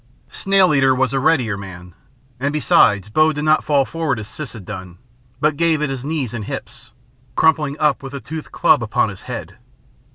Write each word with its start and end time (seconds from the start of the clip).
Snail 0.31 0.73
eater 0.73 0.95
was 0.95 1.13
a 1.13 1.19
readier 1.19 1.55
man, 1.55 1.93
and 2.39 2.51
besides 2.51 3.09
Bo 3.09 3.31
did 3.33 3.43
not 3.43 3.63
fall 3.63 3.85
forward 3.85 4.17
as 4.17 4.27
Siss 4.27 4.53
had 4.53 4.65
done, 4.65 4.97
but 5.39 5.57
gave 5.57 5.79
at 5.79 5.91
his 5.91 6.03
knees 6.03 6.33
and 6.33 6.45
hips, 6.45 6.91
crumpling 7.35 7.77
up 7.77 8.01
with 8.01 8.13
the 8.13 8.19
toothed 8.19 8.51
club 8.51 8.81
upon 8.81 9.09
his 9.09 9.21
head. 9.29 9.57